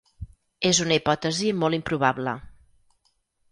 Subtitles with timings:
[0.69, 2.35] És una hipòtesi molt improbable.